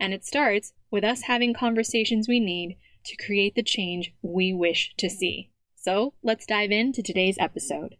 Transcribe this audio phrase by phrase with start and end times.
[0.00, 4.94] And it starts with us having conversations we need to create the change we wish
[4.98, 5.50] to see.
[5.76, 7.96] So let's dive into today's episode.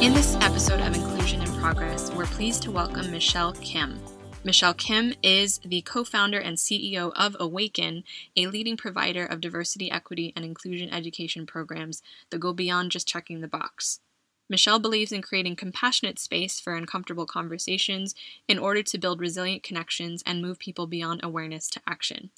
[0.00, 3.98] In this episode of Inclusion in Progress, we're pleased to welcome Michelle Kim.
[4.46, 8.04] Michelle Kim is the co founder and CEO of Awaken,
[8.36, 13.40] a leading provider of diversity, equity, and inclusion education programs that go beyond just checking
[13.40, 14.00] the box.
[14.50, 18.14] Michelle believes in creating compassionate space for uncomfortable conversations
[18.46, 22.28] in order to build resilient connections and move people beyond awareness to action.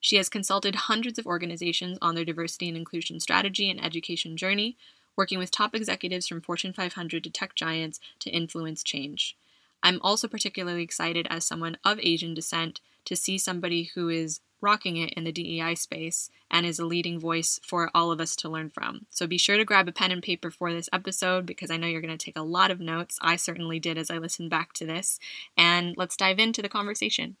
[0.00, 4.76] She has consulted hundreds of organizations on their diversity and inclusion strategy and education journey,
[5.14, 9.36] working with top executives from Fortune 500 to tech giants to influence change.
[9.82, 14.96] I'm also particularly excited as someone of Asian descent to see somebody who is rocking
[14.96, 18.48] it in the DEI space and is a leading voice for all of us to
[18.48, 19.06] learn from.
[19.10, 21.88] So be sure to grab a pen and paper for this episode because I know
[21.88, 23.18] you're going to take a lot of notes.
[23.20, 25.18] I certainly did as I listened back to this.
[25.56, 27.36] And let's dive into the conversation.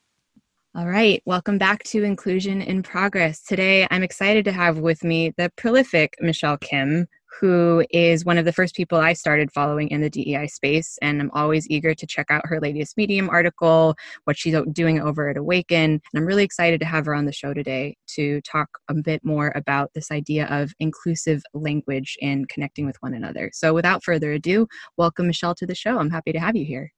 [0.74, 3.42] All right, welcome back to Inclusion in Progress.
[3.42, 7.06] Today, I'm excited to have with me the prolific Michelle Kim,
[7.40, 10.98] who is one of the first people I started following in the DEI space.
[11.02, 13.94] And I'm always eager to check out her latest Medium article,
[14.24, 15.92] what she's doing over at Awaken.
[15.92, 19.24] And I'm really excited to have her on the show today to talk a bit
[19.24, 23.50] more about this idea of inclusive language and connecting with one another.
[23.52, 24.66] So without further ado,
[24.96, 25.98] welcome Michelle to the show.
[25.98, 26.92] I'm happy to have you here.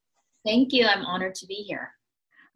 [0.45, 0.87] Thank you.
[0.87, 1.93] I'm honored to be here.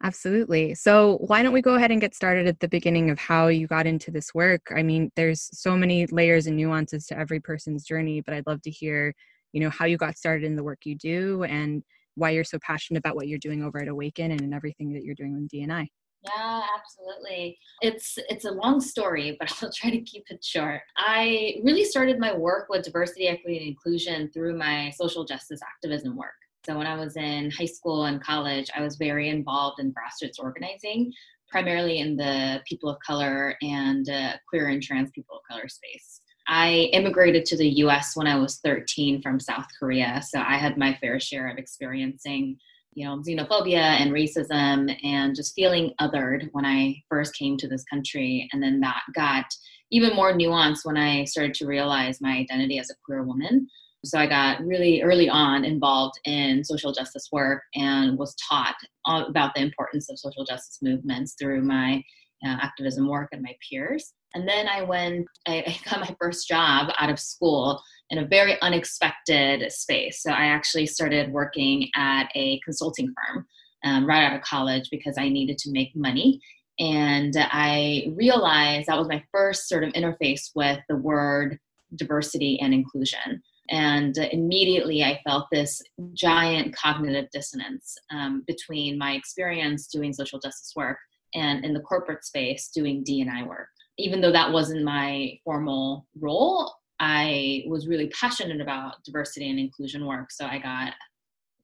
[0.01, 0.75] Absolutely.
[0.75, 3.67] So, why don't we go ahead and get started at the beginning of how you
[3.67, 4.71] got into this work?
[4.73, 8.61] I mean, there's so many layers and nuances to every person's journey, but I'd love
[8.61, 9.13] to hear,
[9.51, 11.83] you know, how you got started in the work you do and
[12.15, 15.03] why you're so passionate about what you're doing over at Awaken and in everything that
[15.03, 15.87] you're doing with DNI.
[16.23, 17.57] Yeah, absolutely.
[17.81, 20.81] It's it's a long story, but I'll try to keep it short.
[20.97, 26.15] I really started my work with diversity, equity, and inclusion through my social justice activism
[26.15, 26.31] work.
[26.69, 30.37] So when I was in high school and college, I was very involved in grassroots
[30.37, 31.11] organizing,
[31.49, 36.21] primarily in the people of color and uh, queer and trans people of color space.
[36.47, 40.77] I immigrated to the US when I was 13 from South Korea, so I had
[40.77, 42.57] my fair share of experiencing
[42.93, 47.83] you know xenophobia and racism and just feeling othered when i first came to this
[47.83, 49.45] country and then that got
[49.91, 53.67] even more nuanced when i started to realize my identity as a queer woman
[54.05, 59.53] so I got really early on involved in social justice work and was taught about
[59.55, 62.01] the importance of social justice movements through my
[62.45, 64.13] uh, activism work and my peers.
[64.33, 68.25] And then I went, I, I got my first job out of school in a
[68.25, 70.23] very unexpected space.
[70.23, 73.45] So I actually started working at a consulting firm
[73.83, 76.39] um, right out of college because I needed to make money.
[76.79, 81.59] And I realized that was my first sort of interface with the word
[81.95, 83.41] diversity and inclusion.
[83.69, 85.81] And immediately I felt this
[86.13, 90.97] giant cognitive dissonance um, between my experience doing social justice work
[91.35, 93.69] and in the corporate space doing D&I work.
[93.97, 100.05] Even though that wasn't my formal role, I was really passionate about diversity and inclusion
[100.05, 100.31] work.
[100.31, 100.93] So I got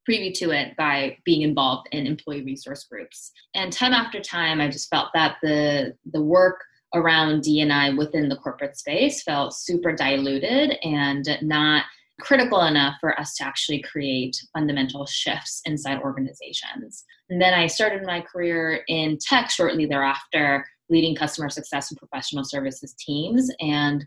[0.05, 3.31] privy to it by being involved in employee resource groups.
[3.55, 6.63] And time after time, I just felt that the the work
[6.93, 11.83] around D&I within the corporate space felt super diluted and not
[12.21, 17.03] critical enough for us to actually create fundamental shifts inside organizations.
[17.29, 22.43] And then I started my career in tech shortly thereafter, leading customer success and professional
[22.43, 23.51] services teams.
[23.59, 24.05] And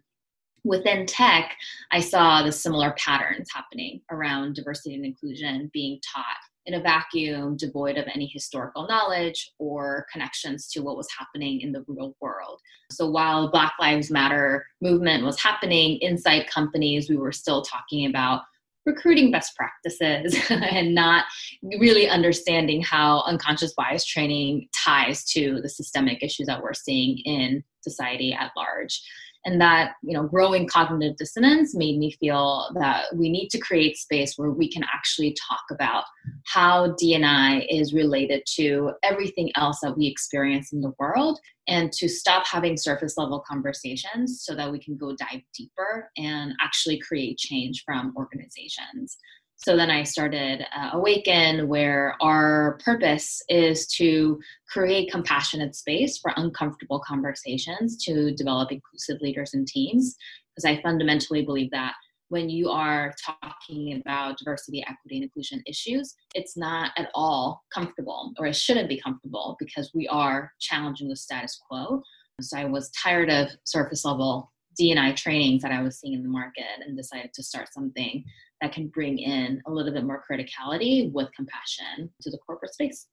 [0.65, 1.57] within tech,
[1.93, 6.25] I saw the similar patterns happening around diversity and inclusion being taught
[6.67, 11.73] in a vacuum devoid of any historical knowledge or connections to what was happening in
[11.73, 12.61] the real world.
[12.93, 18.43] So while Black Lives Matter movement was happening inside companies, we were still talking about
[18.85, 21.25] recruiting best practices and not
[21.79, 27.63] really understanding how unconscious bias training ties to the systemic issues that we're seeing in
[27.83, 29.01] society at large
[29.45, 33.97] and that you know growing cognitive dissonance made me feel that we need to create
[33.97, 36.05] space where we can actually talk about
[36.47, 41.39] how dni is related to everything else that we experience in the world
[41.69, 46.53] and to stop having surface level conversations so that we can go dive deeper and
[46.63, 49.19] actually create change from organizations
[49.61, 54.39] so then I started uh, Awaken, where our purpose is to
[54.71, 60.15] create compassionate space for uncomfortable conversations to develop inclusive leaders and teams.
[60.55, 61.95] Because I fundamentally believe that
[62.29, 63.13] when you are
[63.43, 68.89] talking about diversity, equity, and inclusion issues, it's not at all comfortable, or it shouldn't
[68.89, 72.01] be comfortable, because we are challenging the status quo.
[72.41, 76.29] So I was tired of surface level D&I trainings that I was seeing in the
[76.29, 78.25] market and decided to start something
[78.61, 83.07] that can bring in a little bit more criticality with compassion to the corporate space.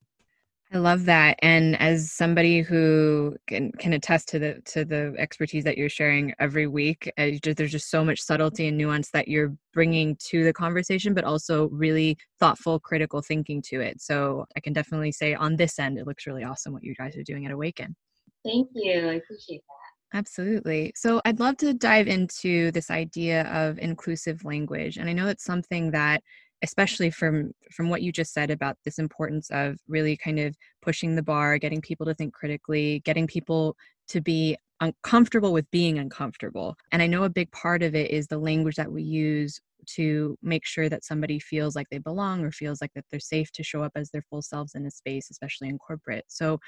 [0.74, 1.38] I love that.
[1.44, 6.33] And as somebody who can, can attest to the to the expertise that you're sharing
[6.39, 10.44] every week, uh, just, there's just so much subtlety and nuance that you're bringing to
[10.44, 14.01] the conversation, but also really thoughtful, critical thinking to it.
[14.01, 17.15] So I can definitely say on this end, it looks really awesome what you guys
[17.15, 17.95] are doing at Awaken.
[18.44, 19.07] Thank you.
[19.07, 19.85] I appreciate that.
[20.15, 20.94] Absolutely.
[20.95, 24.95] So I'd love to dive into this idea of inclusive language.
[24.95, 26.23] And I know it's something that
[26.63, 31.15] especially from from what you just said about this importance of really kind of pushing
[31.15, 33.75] the bar, getting people to think critically, getting people
[34.07, 34.56] to be
[34.86, 36.76] uncomfortable with being uncomfortable.
[36.92, 40.38] And I know a big part of it is the language that we use to
[40.42, 43.64] make sure that somebody feels like they belong or feels like that they're safe to
[43.64, 46.60] show up as their full selves in a space especially in corporate so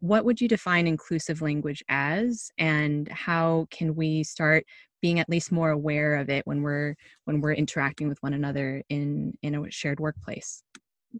[0.00, 4.64] what would you define inclusive language as and how can we start
[5.00, 6.94] being at least more aware of it when we're
[7.24, 10.62] when we're interacting with one another in in a shared workplace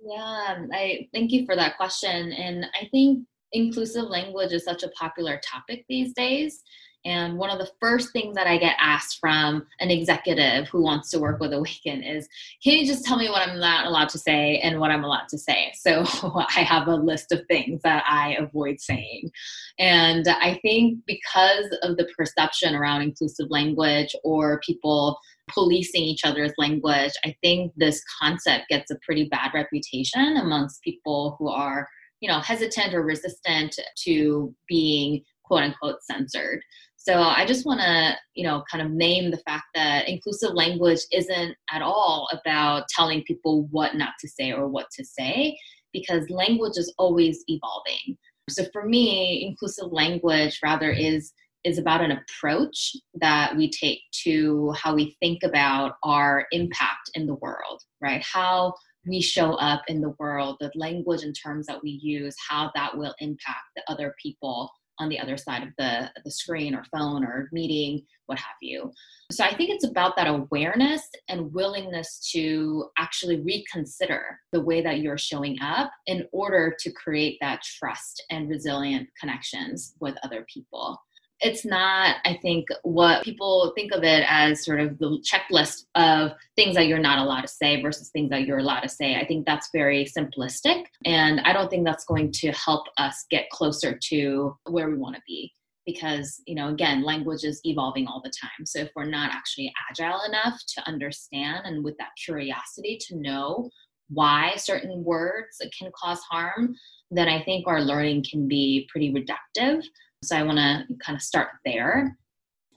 [0.05, 3.25] yeah i thank you for that question and i think
[3.55, 6.63] inclusive language is such a popular topic these days
[7.07, 11.11] and one of the first things that I get asked from an executive who wants
[11.11, 12.27] to work with Awaken is,
[12.63, 15.29] can you just tell me what I'm not allowed to say and what I'm allowed
[15.29, 15.73] to say?
[15.75, 16.05] So
[16.57, 19.31] I have a list of things that I avoid saying.
[19.79, 25.19] And I think because of the perception around inclusive language or people
[25.51, 31.37] policing each other's language, I think this concept gets a pretty bad reputation amongst people
[31.39, 31.87] who are
[32.25, 36.61] you know hesitant or resistant to being quote unquote censored
[37.05, 41.01] so I just want to, you know, kind of name the fact that inclusive language
[41.13, 45.55] isn't at all about telling people what not to say or what to say,
[45.93, 48.17] because language is always evolving.
[48.49, 51.35] So for me, inclusive language rather is
[51.65, 57.27] is about an approach that we take to how we think about our impact in
[57.27, 58.23] the world, right?
[58.23, 58.75] How
[59.07, 62.97] we show up in the world, the language and terms that we use, how that
[62.97, 64.71] will impact the other people
[65.01, 68.93] on the other side of the, the screen or phone or meeting, what have you.
[69.33, 75.01] So I think it's about that awareness and willingness to actually reconsider the way that
[75.01, 81.01] you're showing up in order to create that trust and resilient connections with other people
[81.41, 86.33] it's not i think what people think of it as sort of the checklist of
[86.57, 89.17] things that you're not allowed to say versus things that you're allowed to say.
[89.17, 93.51] I think that's very simplistic and i don't think that's going to help us get
[93.51, 95.53] closer to where we want to be
[95.87, 98.65] because you know again language is evolving all the time.
[98.65, 103.71] So if we're not actually agile enough to understand and with that curiosity to know
[104.09, 106.75] why certain words can cause harm
[107.11, 109.83] then i think our learning can be pretty reductive
[110.25, 112.17] so I want to kind of start there.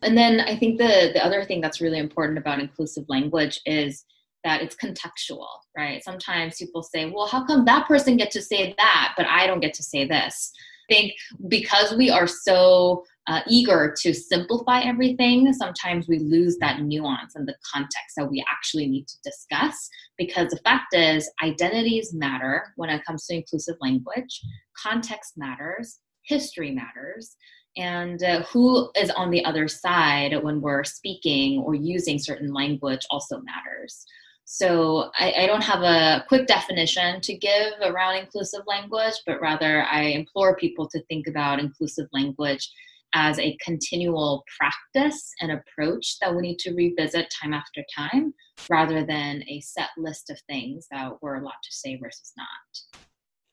[0.03, 4.05] And then I think the the other thing that's really important about inclusive language is
[4.43, 6.03] that it's contextual, right?
[6.03, 9.59] Sometimes people say, "Well, how come that person get to say that, but I don't
[9.59, 10.51] get to say this?"
[10.89, 11.13] I think
[11.47, 17.45] because we are so uh, eager to simplify everything, sometimes we lose that nuance and
[17.47, 19.89] the context that we actually need to discuss.
[20.17, 24.41] Because the fact is, identities matter when it comes to inclusive language,
[24.81, 27.36] context matters, history matters
[27.77, 33.05] and uh, who is on the other side when we're speaking or using certain language
[33.12, 34.05] also matters.
[34.46, 39.84] So I, I, don't have a quick definition to give around inclusive language, but rather
[39.84, 42.67] I implore people to think about inclusive language
[43.13, 48.34] as a continual practice and approach that we need to revisit time after time
[48.69, 53.06] rather than a set list of things that we're allowed to say versus not.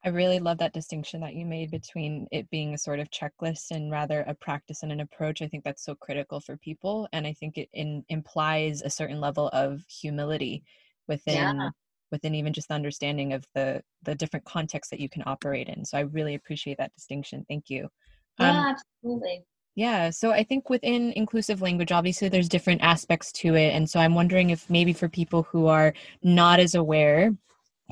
[0.04, 3.70] I really love that distinction that you made between it being a sort of checklist
[3.70, 5.40] and rather a practice and an approach.
[5.40, 7.08] I think that's so critical for people.
[7.12, 10.62] And I think it in, implies a certain level of humility
[11.08, 11.70] within yeah.
[12.10, 15.84] within even just the understanding of the the different contexts that you can operate in
[15.84, 17.88] so i really appreciate that distinction thank you
[18.38, 19.44] yeah um, absolutely
[19.74, 24.00] yeah so i think within inclusive language obviously there's different aspects to it and so
[24.00, 25.92] i'm wondering if maybe for people who are
[26.22, 27.32] not as aware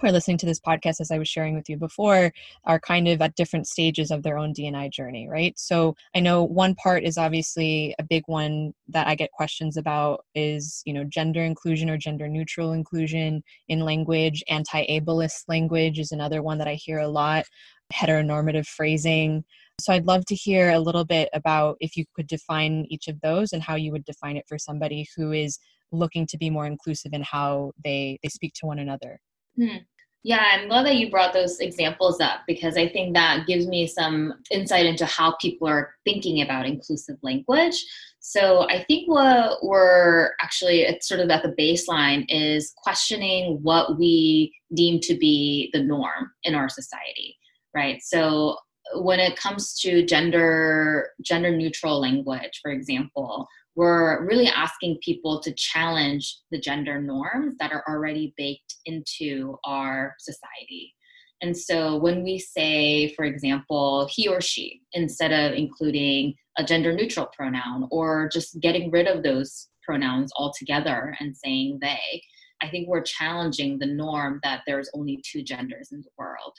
[0.00, 2.32] who are listening to this podcast, as I was sharing with you before,
[2.64, 5.58] are kind of at different stages of their own DNI journey, right?
[5.58, 10.24] So I know one part is obviously a big one that I get questions about
[10.34, 14.42] is, you know, gender inclusion or gender neutral inclusion in language.
[14.48, 17.44] Anti ableist language is another one that I hear a lot,
[17.92, 19.44] heteronormative phrasing.
[19.78, 23.20] So I'd love to hear a little bit about if you could define each of
[23.20, 25.58] those and how you would define it for somebody who is
[25.92, 29.20] looking to be more inclusive in how they, they speak to one another.
[29.56, 29.78] Hmm.
[30.24, 33.88] Yeah, I'm glad that you brought those examples up because I think that gives me
[33.88, 37.84] some insight into how people are thinking about inclusive language.
[38.20, 43.98] So I think what we're actually it's sort of at the baseline is questioning what
[43.98, 47.36] we deem to be the norm in our society,
[47.74, 48.00] right?
[48.00, 48.58] So
[48.94, 55.52] when it comes to gender gender neutral language, for example, we're really asking people to
[55.54, 60.94] challenge the gender norms that are already baked into our society.
[61.40, 66.92] And so when we say, for example, he or she, instead of including a gender
[66.92, 72.22] neutral pronoun or just getting rid of those pronouns altogether and saying they,
[72.62, 76.52] I think we're challenging the norm that there's only two genders in the world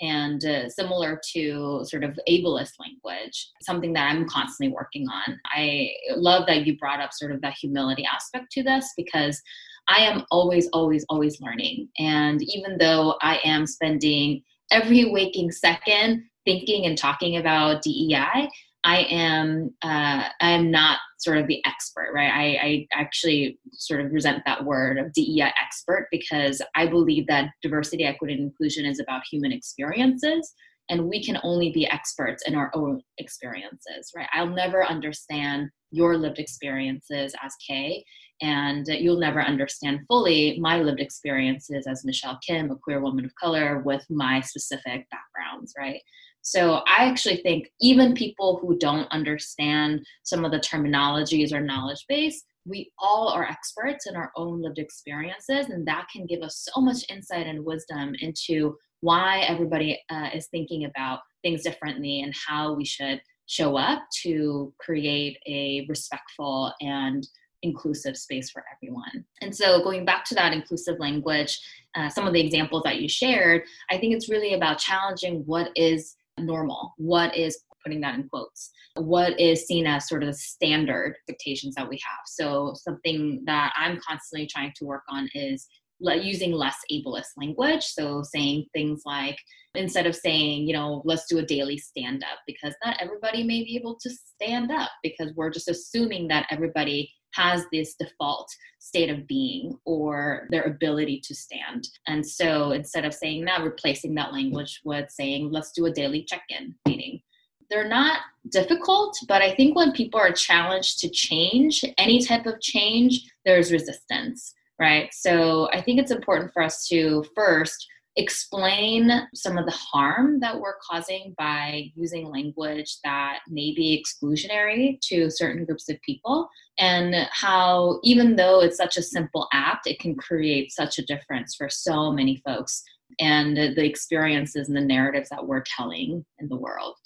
[0.00, 5.38] and uh, similar to sort of ableist language, something that I'm constantly working on.
[5.46, 9.40] I love that you brought up sort of that humility aspect to this because
[9.88, 11.88] I am always, always, always learning.
[11.98, 18.48] And even though I am spending every waking second thinking and talking about DEI,
[18.86, 22.30] I am uh, I am not sort of the expert, right?
[22.32, 27.50] I, I actually sort of resent that word of DEI expert because I believe that
[27.62, 30.54] diversity, equity, and inclusion is about human experiences,
[30.88, 34.28] and we can only be experts in our own experiences, right?
[34.32, 38.04] I'll never understand your lived experiences as Kay,
[38.40, 43.34] and you'll never understand fully my lived experiences as Michelle Kim, a queer woman of
[43.34, 46.00] color with my specific backgrounds, right?
[46.46, 52.04] So I actually think even people who don't understand some of the terminologies or knowledge
[52.08, 56.68] base, we all are experts in our own lived experiences, and that can give us
[56.72, 62.32] so much insight and wisdom into why everybody uh, is thinking about things differently and
[62.46, 67.26] how we should show up to create a respectful and
[67.62, 69.24] inclusive space for everyone.
[69.40, 71.58] And so, going back to that inclusive language,
[71.96, 75.70] uh, some of the examples that you shared, I think it's really about challenging what
[75.74, 76.94] is normal?
[76.96, 78.70] What is putting that in quotes?
[78.96, 82.20] What is seen as sort of the standard expectations that we have?
[82.26, 85.66] So, something that I'm constantly trying to work on is
[86.00, 87.84] using less ableist language.
[87.84, 89.38] So, saying things like,
[89.74, 93.62] instead of saying, you know, let's do a daily stand up, because not everybody may
[93.64, 98.48] be able to stand up because we're just assuming that everybody has this default
[98.78, 101.86] state of being or their ability to stand.
[102.06, 106.24] And so instead of saying that, replacing that language with saying, let's do a daily
[106.24, 107.20] check in meeting.
[107.68, 112.60] They're not difficult, but I think when people are challenged to change, any type of
[112.60, 115.08] change, there's resistance, right?
[115.12, 120.58] So I think it's important for us to first explain some of the harm that
[120.58, 127.14] we're causing by using language that may be exclusionary to certain groups of people, and
[127.30, 131.68] how, even though it's such a simple act, it can create such a difference for
[131.68, 132.82] so many folks
[133.20, 136.96] and the experiences and the narratives that we're telling in the world.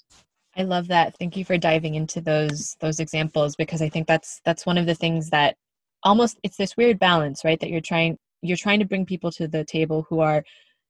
[0.55, 1.17] I love that.
[1.17, 4.85] Thank you for diving into those those examples because I think that's that's one of
[4.85, 5.55] the things that
[6.03, 7.59] almost it's this weird balance, right?
[7.59, 10.43] That you're trying you're trying to bring people to the table who are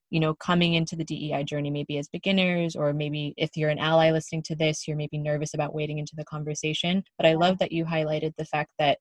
[0.09, 3.79] you know coming into the dei journey maybe as beginners or maybe if you're an
[3.79, 7.57] ally listening to this you're maybe nervous about wading into the conversation but i love
[7.59, 8.99] that you highlighted the fact that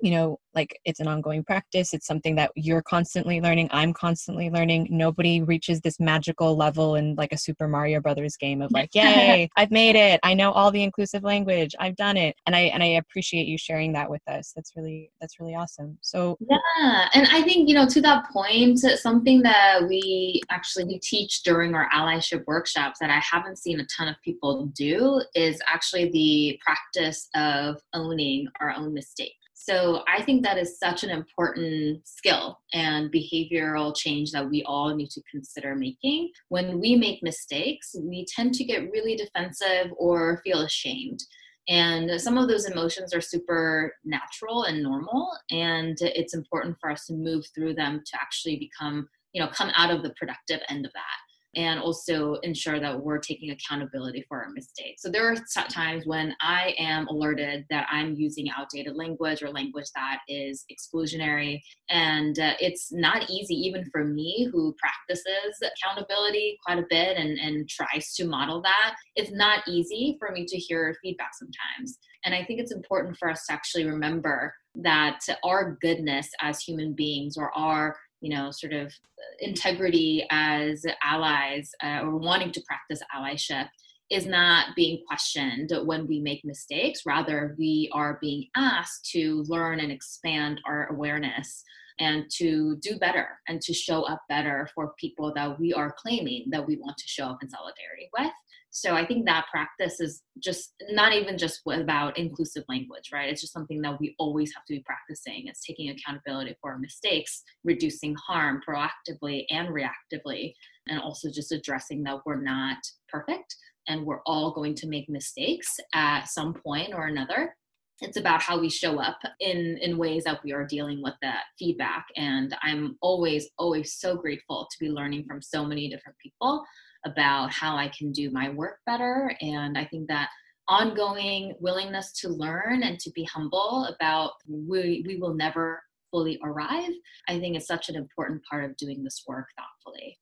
[0.00, 4.50] you know like it's an ongoing practice it's something that you're constantly learning i'm constantly
[4.50, 8.90] learning nobody reaches this magical level in like a super mario brothers game of like
[8.94, 12.60] yay i've made it i know all the inclusive language i've done it and i
[12.60, 17.08] and i appreciate you sharing that with us that's really that's really awesome so yeah
[17.14, 21.74] and i think you know to that point something that we actually we teach during
[21.74, 26.60] our allyship workshops that i haven't seen a ton of people do is actually the
[26.64, 32.58] practice of owning our own mistakes so I think that is such an important skill
[32.72, 36.30] and behavioral change that we all need to consider making.
[36.48, 41.22] When we make mistakes, we tend to get really defensive or feel ashamed.
[41.68, 45.30] And some of those emotions are super natural and normal.
[45.50, 49.70] And it's important for us to move through them to actually become, you know, come
[49.76, 54.42] out of the productive end of that and also ensure that we're taking accountability for
[54.42, 55.02] our mistakes.
[55.02, 55.36] So there are
[55.70, 61.60] times when I am alerted that I'm using outdated language or language that is exclusionary.
[61.88, 67.38] And uh, it's not easy, even for me who practices accountability quite a bit and,
[67.38, 68.94] and tries to model that.
[69.16, 71.98] It's not easy for me to hear feedback sometimes.
[72.24, 76.92] And I think it's important for us to actually remember that our goodness as human
[76.92, 78.92] beings or our you know, sort of
[79.40, 83.68] integrity as allies uh, or wanting to practice allyship
[84.10, 87.02] is not being questioned when we make mistakes.
[87.04, 91.62] Rather, we are being asked to learn and expand our awareness
[92.00, 96.46] and to do better and to show up better for people that we are claiming
[96.50, 98.32] that we want to show up in solidarity with.
[98.70, 103.28] So I think that practice is just not even just about inclusive language, right?
[103.28, 105.46] It's just something that we always have to be practicing.
[105.46, 110.52] It's taking accountability for our mistakes, reducing harm proactively and reactively,
[110.86, 113.56] and also just addressing that we're not perfect
[113.88, 117.54] and we're all going to make mistakes at some point or another
[118.00, 121.44] it's about how we show up in in ways that we are dealing with that
[121.58, 126.64] feedback and i'm always always so grateful to be learning from so many different people
[127.04, 129.34] about how I can do my work better.
[129.40, 130.28] And I think that
[130.68, 136.90] ongoing willingness to learn and to be humble about we, we will never fully arrive,
[137.28, 140.18] I think is such an important part of doing this work thoughtfully.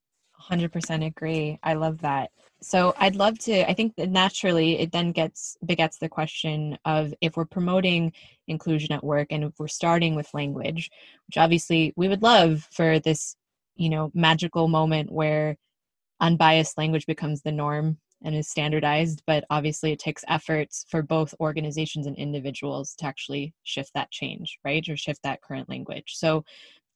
[0.49, 1.59] 100% agree.
[1.63, 2.31] I love that.
[2.61, 7.13] So I'd love to I think that naturally it then gets begets the question of
[7.21, 8.13] if we're promoting
[8.47, 10.89] inclusion at work and if we're starting with language,
[11.27, 13.35] which obviously we would love for this,
[13.75, 15.55] you know, magical moment where
[16.19, 21.35] unbiased language becomes the norm and is standardized but obviously it takes efforts for both
[21.39, 24.87] organizations and individuals to actually shift that change right?
[24.89, 26.13] Or shift that current language.
[26.15, 26.43] So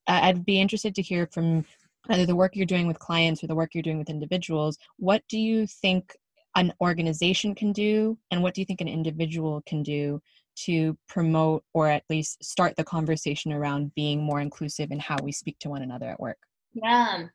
[0.08, 1.64] i'd be interested to hear from
[2.08, 5.22] either the work you're doing with clients or the work you're doing with individuals what
[5.28, 6.16] do you think
[6.56, 10.20] an organization can do and what do you think an individual can do
[10.54, 15.32] to promote or at least start the conversation around being more inclusive in how we
[15.32, 16.38] speak to one another at work?
[16.74, 17.28] Yeah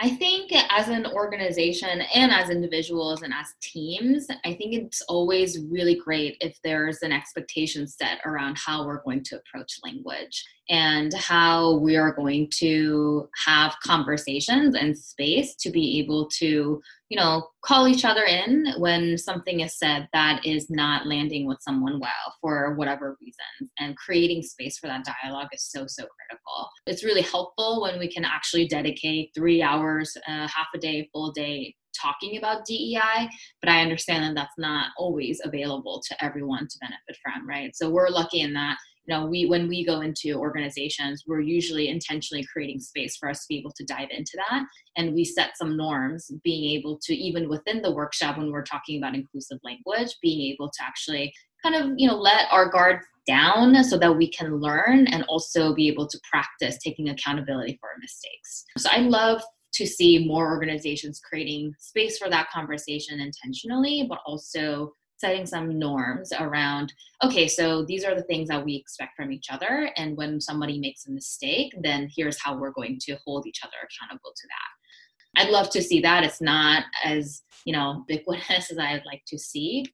[0.00, 5.60] I think as an organization and as individuals and as teams, I think it's always
[5.70, 11.14] really great if there's an expectation set around how we're going to approach language and
[11.14, 17.46] how we are going to have conversations and space to be able to you know
[17.64, 22.34] call each other in when something is said that is not landing with someone well
[22.40, 27.22] for whatever reasons and creating space for that dialogue is so so critical it's really
[27.22, 32.36] helpful when we can actually dedicate three hours uh, half a day full day talking
[32.36, 33.28] about DEI,
[33.62, 37.74] but I understand that that's not always available to everyone to benefit from, right?
[37.74, 41.88] So we're lucky in that you know we when we go into organizations we're usually
[41.88, 44.64] intentionally creating space for us to be able to dive into that.
[44.96, 48.98] And we set some norms being able to even within the workshop when we're talking
[48.98, 53.82] about inclusive language being able to actually kind of you know let our guard down
[53.84, 57.98] so that we can learn and also be able to practice taking accountability for our
[58.00, 58.64] mistakes.
[58.78, 59.42] So i love
[59.74, 66.32] to see more organizations creating space for that conversation intentionally but also setting some norms
[66.38, 70.40] around okay so these are the things that we expect from each other and when
[70.40, 74.48] somebody makes a mistake then here's how we're going to hold each other accountable to
[74.48, 75.42] that.
[75.42, 76.24] I'd love to see that.
[76.24, 79.86] It's not as you know ubiquitous as i'd like to see.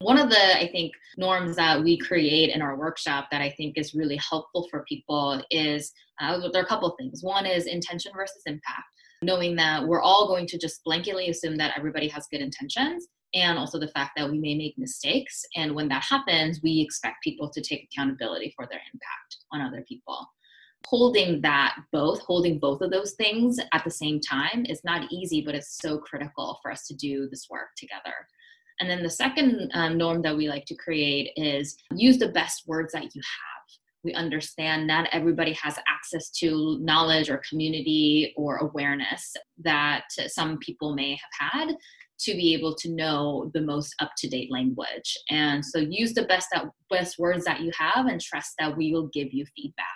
[0.00, 3.78] One of the i think norms that we create in our workshop that i think
[3.78, 7.22] is really helpful for people is uh, there are a couple things.
[7.22, 8.84] One is intention versus impact.
[9.22, 13.58] Knowing that we're all going to just blanketly assume that everybody has good intentions and
[13.58, 15.44] also the fact that we may make mistakes.
[15.56, 19.84] And when that happens, we expect people to take accountability for their impact on other
[19.86, 20.26] people.
[20.86, 25.42] Holding that both, holding both of those things at the same time is not easy,
[25.44, 28.14] but it's so critical for us to do this work together.
[28.78, 32.68] And then the second um, norm that we like to create is use the best
[32.68, 33.56] words that you have.
[34.04, 39.34] We understand not everybody has access to knowledge or community or awareness
[39.64, 41.76] that some people may have had
[42.20, 45.16] to be able to know the most up to date language.
[45.30, 48.92] And so use the best that best words that you have and trust that we
[48.92, 49.86] will give you feedback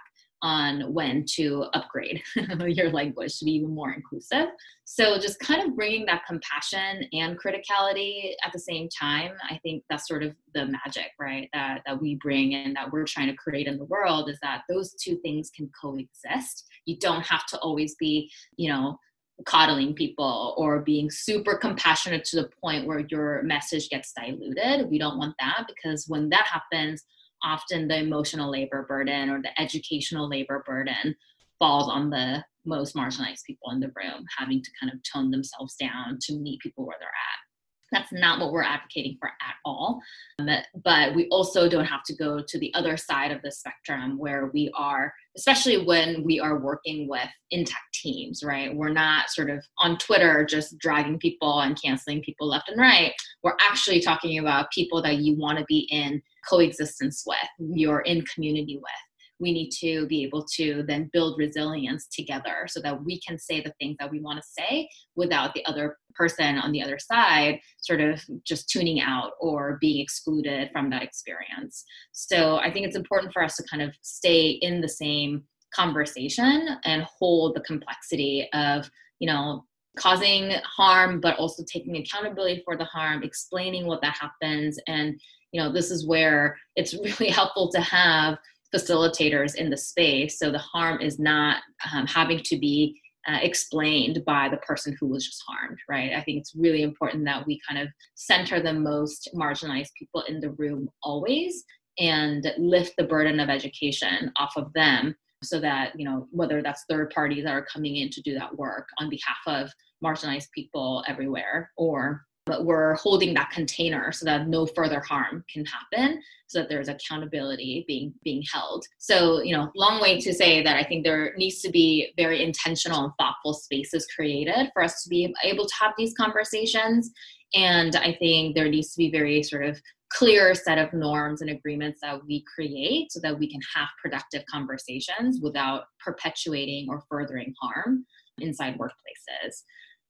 [0.42, 2.22] on when to upgrade
[2.66, 4.46] your language to be even more inclusive.
[4.84, 9.84] So just kind of bringing that compassion and criticality at the same time, I think
[9.90, 11.48] that's sort of the magic, right?
[11.52, 14.62] That that we bring and that we're trying to create in the world is that
[14.68, 16.64] those two things can coexist.
[16.86, 18.98] You don't have to always be, you know,
[19.46, 24.90] coddling people or being super compassionate to the point where your message gets diluted.
[24.90, 27.04] We don't want that because when that happens,
[27.42, 31.14] often the emotional labor burden or the educational labor burden
[31.58, 35.74] falls on the most marginalized people in the room, having to kind of tone themselves
[35.76, 37.49] down to meet people where they're at.
[37.92, 40.00] That's not what we're advocating for at all.
[40.38, 40.48] Um,
[40.84, 44.50] but we also don't have to go to the other side of the spectrum where
[44.52, 48.74] we are, especially when we are working with intact teams, right?
[48.74, 53.12] We're not sort of on Twitter just dragging people and canceling people left and right.
[53.42, 58.22] We're actually talking about people that you want to be in coexistence with, you're in
[58.22, 59.09] community with
[59.40, 63.60] we need to be able to then build resilience together so that we can say
[63.60, 67.58] the things that we want to say without the other person on the other side
[67.78, 71.84] sort of just tuning out or being excluded from that experience.
[72.12, 76.68] So I think it's important for us to kind of stay in the same conversation
[76.84, 79.64] and hold the complexity of, you know,
[79.98, 85.20] causing harm but also taking accountability for the harm explaining what that happens and
[85.52, 88.38] you know this is where it's really helpful to have
[88.74, 90.38] facilitators in the space.
[90.38, 95.06] So the harm is not um, having to be uh, explained by the person who
[95.06, 96.12] was just harmed right?
[96.14, 100.40] I think it's really important that we kind of center the most marginalized people in
[100.40, 101.64] the room always
[101.98, 106.84] and lift the burden of education off of them so that you know whether that's
[106.88, 109.70] third parties that are coming in to do that work on behalf of
[110.04, 115.64] marginalized people everywhere or but we're holding that container so that no further harm can
[115.64, 118.84] happen so that there's accountability being being held.
[118.98, 122.42] So you know long way to say that i think there needs to be very
[122.42, 127.10] intentional and thoughtful spaces created for us to be able to have these conversations.
[127.54, 131.50] And i think there needs to be very sort of clear set of norms and
[131.50, 137.54] agreements that we create so that we can have productive conversations without perpetuating or furthering
[137.62, 138.04] harm
[138.38, 139.62] inside workplaces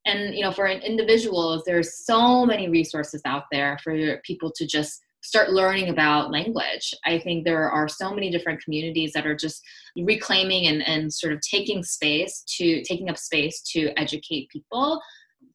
[0.06, 5.00] and you know for individuals there's so many resources out there for people to just
[5.22, 9.62] start learning about language i think there are so many different communities that are just
[9.96, 15.00] reclaiming and, and sort of taking space to taking up space to educate people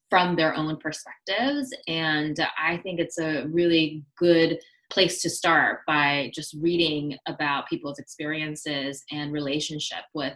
[0.08, 1.74] from their own perspectives.
[1.88, 4.58] And i think it's a really good
[4.90, 10.34] place to start by just reading about people's experiences and relationship with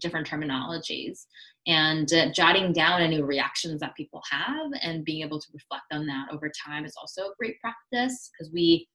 [0.00, 1.26] different terminologies
[1.66, 6.06] and uh, jotting down any reactions that people have and being able to reflect on
[6.06, 8.88] that over time is also a great practice because we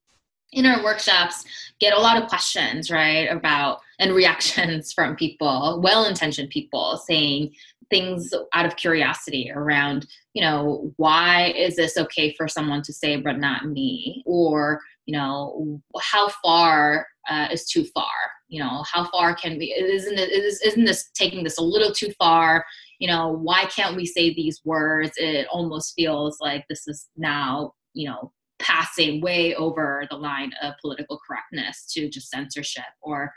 [0.53, 1.43] in our workshops
[1.79, 7.53] get a lot of questions right about and reactions from people well-intentioned people saying
[7.89, 13.15] things out of curiosity around you know why is this okay for someone to say
[13.15, 14.21] but not me?
[14.25, 18.05] Or you know how far uh, is too far
[18.47, 21.91] you know how far can we isn't it is, isn't this taking this a little
[21.91, 22.65] too far?
[22.99, 25.11] You know why can't we say these words?
[25.17, 30.73] It almost feels like this is now you know passing way over the line of
[30.81, 33.31] political correctness to just censorship or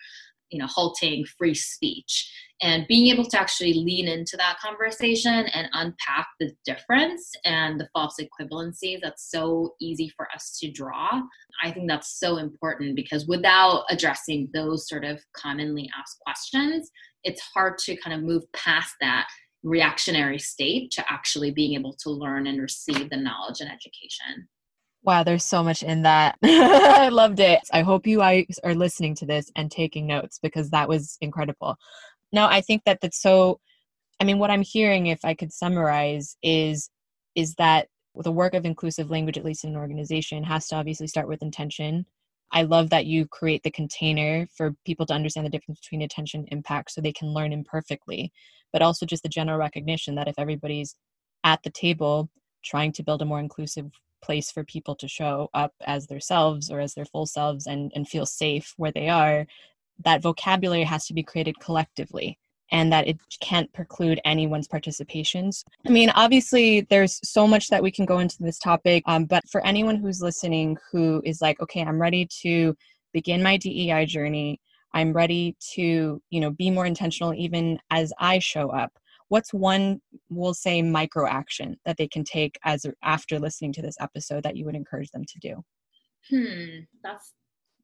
[0.51, 2.31] you know halting free speech.
[2.63, 7.89] And being able to actually lean into that conversation and unpack the difference and the
[7.95, 11.23] false equivalency that's so easy for us to draw
[11.63, 16.91] i think that's so important because without addressing those sort of commonly asked questions
[17.25, 19.27] it's hard to kind of move past that
[19.63, 24.49] reactionary state to actually being able to learn and receive the knowledge and education
[25.03, 26.37] Wow, there's so much in that.
[26.43, 27.61] I loved it.
[27.73, 31.77] I hope you guys are listening to this and taking notes because that was incredible.
[32.33, 33.61] No, I think that that's so
[34.21, 36.91] I mean what I'm hearing if I could summarize is
[37.35, 41.07] is that the work of inclusive language at least in an organization has to obviously
[41.07, 42.05] start with intention.
[42.53, 46.41] I love that you create the container for people to understand the difference between intention
[46.41, 48.33] and impact so they can learn imperfectly,
[48.73, 50.97] but also just the general recognition that if everybody's
[51.45, 52.29] at the table
[52.65, 53.91] trying to build a more inclusive
[54.23, 58.09] place for people to show up as themselves or as their full selves and, and
[58.09, 59.47] feel safe where they are,
[60.05, 62.39] that vocabulary has to be created collectively
[62.73, 65.65] and that it can't preclude anyone's participations.
[65.87, 69.43] I mean, obviously, there's so much that we can go into this topic, um, but
[69.51, 72.77] for anyone who's listening who is like, okay, I'm ready to
[73.13, 74.61] begin my DEI journey,
[74.95, 78.93] I'm ready to, you know, be more intentional even as I show up
[79.31, 83.97] what's one we'll say micro action that they can take as after listening to this
[84.01, 85.65] episode that you would encourage them to do?
[86.29, 87.33] Hmm that's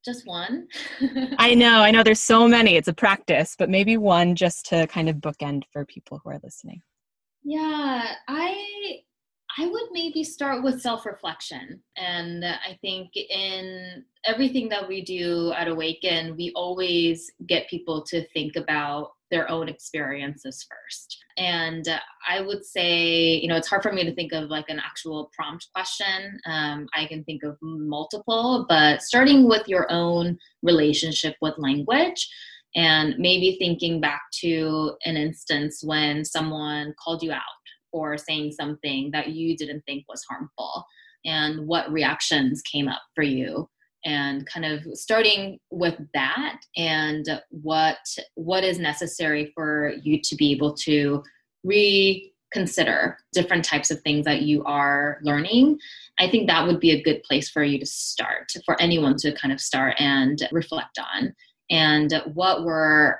[0.04, 0.68] just one.
[1.38, 4.86] I know i know there's so many it's a practice but maybe one just to
[4.88, 6.82] kind of bookend for people who are listening.
[7.42, 9.00] Yeah i
[9.58, 11.80] I would maybe start with self reflection.
[11.96, 18.26] And I think in everything that we do at Awaken, we always get people to
[18.28, 21.18] think about their own experiences first.
[21.36, 21.88] And
[22.28, 25.30] I would say, you know, it's hard for me to think of like an actual
[25.34, 26.38] prompt question.
[26.46, 32.28] Um, I can think of multiple, but starting with your own relationship with language
[32.76, 37.40] and maybe thinking back to an instance when someone called you out
[37.92, 40.84] or saying something that you didn't think was harmful
[41.24, 43.68] and what reactions came up for you
[44.04, 47.98] and kind of starting with that and what
[48.36, 51.22] what is necessary for you to be able to
[51.64, 55.78] reconsider different types of things that you are learning.
[56.20, 59.34] I think that would be a good place for you to start for anyone to
[59.34, 61.34] kind of start and reflect on.
[61.68, 63.16] And what we're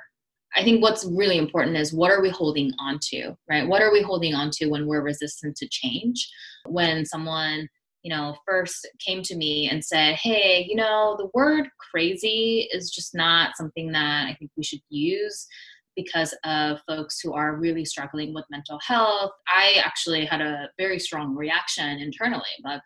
[0.55, 3.67] I think what's really important is what are we holding on to, right?
[3.67, 6.29] What are we holding on to when we're resistant to change?
[6.65, 7.67] When someone,
[8.03, 12.89] you know, first came to me and said, hey, you know, the word crazy is
[12.89, 15.47] just not something that I think we should use
[15.95, 19.31] because of folks who are really struggling with mental health.
[19.47, 22.81] I actually had a very strong reaction internally, but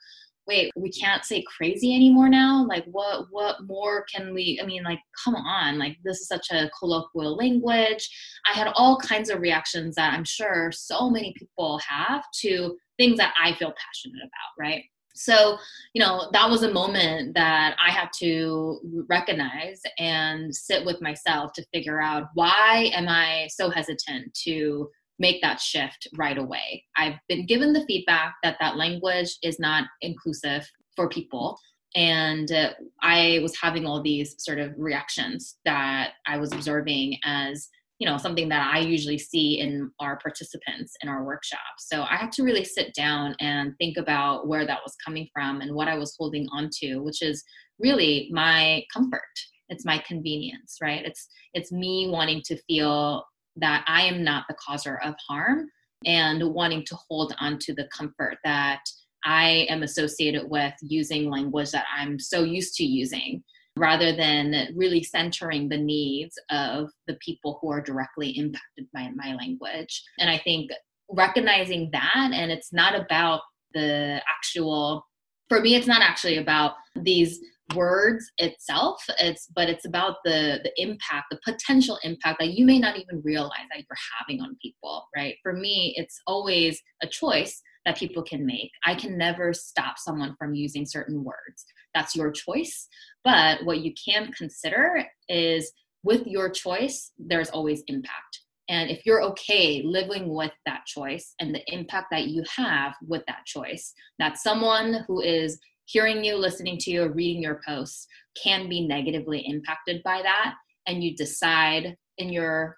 [0.48, 2.66] wait we can't say crazy anymore now?
[2.68, 6.48] Like what what more can we i mean like come on like this is such
[6.52, 8.10] a colloquial language.
[8.52, 13.18] I had all kinds of reactions that i'm sure so many people have to things
[13.18, 14.84] that i feel passionate about right?
[15.14, 15.58] So
[15.94, 21.52] you know that was a moment that i had to recognize and sit with myself
[21.54, 24.90] to figure out why am i so hesitant to
[25.22, 26.84] make that shift right away.
[26.98, 31.58] I've been given the feedback that that language is not inclusive for people.
[31.96, 37.70] And uh, I was having all these sort of reactions that I was observing as
[38.00, 41.60] you know something that i usually see in our participants in our workshop.
[41.78, 45.62] so i had to really sit down and think about where that was coming from
[45.62, 47.44] and what i was holding on to which is
[47.78, 49.36] really my comfort
[49.70, 53.24] it's my convenience right it's it's me wanting to feel
[53.58, 55.70] that I am not the causer of harm
[56.06, 58.82] and wanting to hold on to the comfort that
[59.24, 63.44] I am associated with using language that I'm so used to using
[63.78, 69.36] rather than really centering the needs of the people who are directly impacted by my
[69.36, 70.04] language.
[70.20, 70.72] And I think
[71.10, 73.42] recognizing that, and it's not about
[73.74, 75.06] the actual,
[75.50, 77.40] for me, it's not actually about these
[77.76, 82.80] words itself it's but it's about the the impact the potential impact that you may
[82.80, 85.36] not even realize that you're having on people right?
[85.44, 88.70] For me it's always a choice that people can make.
[88.86, 91.66] I can never stop someone from using certain words.
[91.96, 92.88] That's your choice
[93.24, 95.72] but what you can consider is
[96.04, 98.42] with your choice there's always impact.
[98.70, 103.22] And if you're okay living with that choice and the impact that you have with
[103.28, 105.60] that choice, that someone who is
[105.92, 108.08] hearing you, listening to you, or reading your posts
[108.42, 110.56] can be negatively impacted by that.
[110.88, 112.78] And you decide in your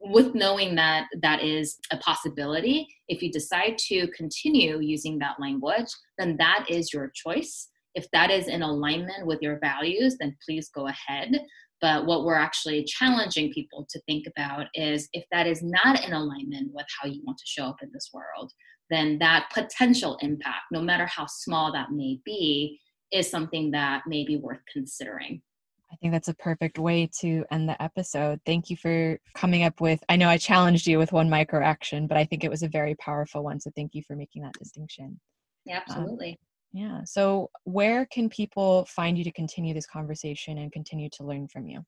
[0.00, 5.88] with knowing that that is a possibility, if you decide to continue using that language,
[6.18, 7.68] then that is your choice.
[7.94, 11.40] If that is in alignment with your values, then please go ahead.
[11.80, 16.12] But what we're actually challenging people to think about is if that is not in
[16.12, 18.52] alignment with how you want to show up in this world,
[18.90, 22.80] then that potential impact, no matter how small that may be,
[23.12, 25.42] is something that may be worth considering.
[25.92, 28.40] I think that's a perfect way to end the episode.
[28.44, 30.02] Thank you for coming up with.
[30.08, 32.68] I know I challenged you with one micro action, but I think it was a
[32.68, 33.60] very powerful one.
[33.60, 35.20] So thank you for making that distinction.
[35.64, 36.30] Yeah, um, absolutely.
[36.30, 36.36] Um,
[36.72, 37.04] yeah.
[37.04, 41.66] So, where can people find you to continue this conversation and continue to learn from
[41.66, 41.84] you?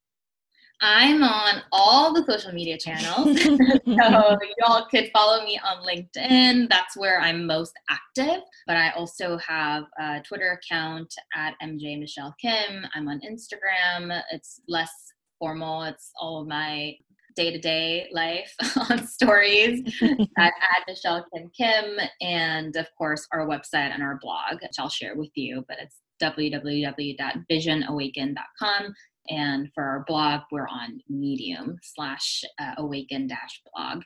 [0.80, 3.42] I'm on all the social media channels.
[3.42, 6.68] so y'all could follow me on LinkedIn.
[6.68, 8.42] That's where I'm most active.
[8.66, 12.86] But I also have a Twitter account at MJ Michelle Kim.
[12.94, 14.22] I'm on Instagram.
[14.30, 14.92] It's less
[15.38, 15.82] formal.
[15.82, 16.94] It's all of my
[17.34, 18.54] day-to-day life
[18.90, 20.52] on stories at, at
[20.86, 21.98] Michelle Kim Kim.
[22.20, 26.00] And of course our website and our blog, which I'll share with you, but it's
[26.20, 28.94] www.visionawaken.com
[29.28, 34.02] and for our blog, we're on Medium slash uh, awaken dash blog.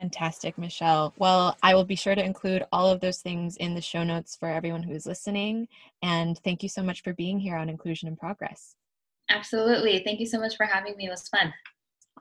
[0.00, 1.14] Fantastic, Michelle.
[1.18, 4.36] Well, I will be sure to include all of those things in the show notes
[4.36, 5.68] for everyone who is listening.
[6.02, 8.76] And thank you so much for being here on Inclusion in Progress.
[9.30, 10.02] Absolutely.
[10.04, 11.06] Thank you so much for having me.
[11.06, 11.52] It was fun.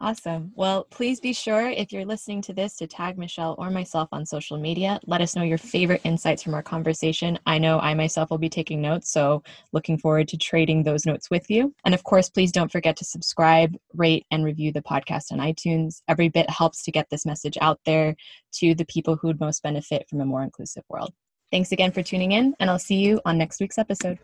[0.01, 0.51] Awesome.
[0.55, 4.25] Well, please be sure if you're listening to this to tag Michelle or myself on
[4.25, 4.99] social media.
[5.07, 7.39] Let us know your favorite insights from our conversation.
[7.45, 11.29] I know I myself will be taking notes, so looking forward to trading those notes
[11.31, 11.73] with you.
[11.85, 16.01] And of course, please don't forget to subscribe, rate, and review the podcast on iTunes.
[16.09, 18.17] Every bit helps to get this message out there
[18.55, 21.13] to the people who would most benefit from a more inclusive world.
[21.51, 24.19] Thanks again for tuning in, and I'll see you on next week's episode.